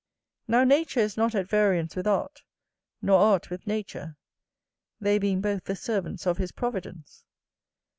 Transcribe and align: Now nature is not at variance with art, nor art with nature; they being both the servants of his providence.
Now 0.47 0.63
nature 0.63 0.99
is 0.99 1.15
not 1.15 1.35
at 1.35 1.47
variance 1.47 1.95
with 1.95 2.07
art, 2.07 2.41
nor 3.03 3.19
art 3.19 3.51
with 3.51 3.67
nature; 3.67 4.17
they 4.99 5.19
being 5.19 5.41
both 5.41 5.65
the 5.65 5.75
servants 5.75 6.25
of 6.25 6.39
his 6.39 6.51
providence. 6.51 7.23